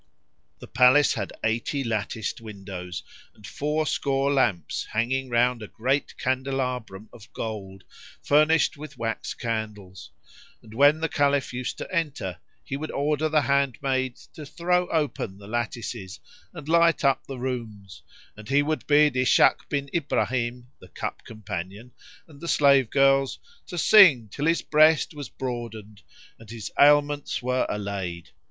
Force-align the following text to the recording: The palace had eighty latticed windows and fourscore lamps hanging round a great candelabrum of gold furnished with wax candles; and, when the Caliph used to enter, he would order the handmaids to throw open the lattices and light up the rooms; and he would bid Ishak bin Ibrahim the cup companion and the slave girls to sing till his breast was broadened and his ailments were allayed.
The 0.57 0.67
palace 0.67 1.13
had 1.13 1.31
eighty 1.43 1.83
latticed 1.83 2.41
windows 2.41 3.03
and 3.35 3.45
fourscore 3.45 4.33
lamps 4.33 4.85
hanging 4.85 5.29
round 5.29 5.61
a 5.61 5.67
great 5.67 6.17
candelabrum 6.17 7.07
of 7.13 7.31
gold 7.33 7.83
furnished 8.19 8.77
with 8.77 8.97
wax 8.97 9.35
candles; 9.35 10.09
and, 10.63 10.73
when 10.73 11.01
the 11.01 11.07
Caliph 11.07 11.53
used 11.53 11.77
to 11.77 11.95
enter, 11.95 12.39
he 12.63 12.75
would 12.75 12.89
order 12.89 13.29
the 13.29 13.43
handmaids 13.43 14.25
to 14.33 14.43
throw 14.43 14.87
open 14.87 15.37
the 15.37 15.45
lattices 15.45 16.19
and 16.51 16.67
light 16.67 17.05
up 17.05 17.27
the 17.27 17.37
rooms; 17.37 18.01
and 18.35 18.49
he 18.49 18.63
would 18.63 18.87
bid 18.87 19.13
Ishak 19.15 19.69
bin 19.69 19.87
Ibrahim 19.93 20.71
the 20.79 20.87
cup 20.89 21.23
companion 21.23 21.91
and 22.27 22.41
the 22.41 22.47
slave 22.47 22.89
girls 22.89 23.37
to 23.67 23.77
sing 23.77 24.29
till 24.29 24.47
his 24.47 24.63
breast 24.63 25.13
was 25.13 25.29
broadened 25.29 26.01
and 26.39 26.49
his 26.49 26.71
ailments 26.79 27.43
were 27.43 27.67
allayed. 27.69 28.31